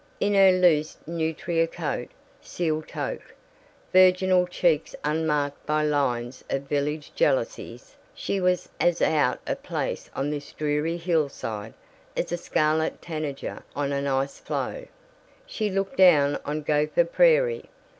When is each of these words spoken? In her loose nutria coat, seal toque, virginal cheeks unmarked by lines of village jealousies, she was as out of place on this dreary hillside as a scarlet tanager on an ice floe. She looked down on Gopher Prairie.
In 0.19 0.33
her 0.33 0.51
loose 0.51 0.97
nutria 1.05 1.67
coat, 1.67 2.09
seal 2.41 2.81
toque, 2.81 3.33
virginal 3.93 4.47
cheeks 4.47 4.95
unmarked 5.03 5.63
by 5.67 5.83
lines 5.83 6.43
of 6.49 6.63
village 6.63 7.13
jealousies, 7.13 7.95
she 8.15 8.41
was 8.41 8.67
as 8.79 8.99
out 8.99 9.39
of 9.45 9.61
place 9.61 10.09
on 10.15 10.31
this 10.31 10.53
dreary 10.53 10.97
hillside 10.97 11.75
as 12.17 12.31
a 12.31 12.37
scarlet 12.37 12.99
tanager 12.99 13.61
on 13.75 13.91
an 13.91 14.07
ice 14.07 14.39
floe. 14.39 14.87
She 15.45 15.69
looked 15.69 15.97
down 15.97 16.39
on 16.45 16.63
Gopher 16.63 17.05
Prairie. 17.05 17.65